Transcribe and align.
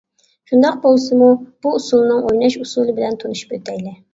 شۇنداق 0.51 0.79
بولسىمۇ 0.85 1.27
بۇ 1.65 1.75
ئۇسسۇلنىڭ 1.81 2.25
ئويناش 2.31 2.59
ئۇسۇلى 2.65 2.99
بىلەن 3.01 3.21
تونۇشۇپ 3.25 3.57
ئۆتەيلى. 3.61 3.99